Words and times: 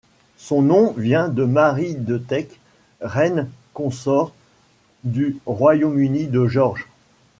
Son 0.37 0.63
nom 0.63 0.93
vient 0.97 1.27
de 1.29 1.43
Mary 1.45 1.93
de 1.93 2.17
Teck, 2.17 2.59
reine 3.01 3.51
consort 3.75 4.33
du 5.03 5.37
Royaume-Uni 5.45 6.25
de 6.25 6.47
George. 6.47 6.87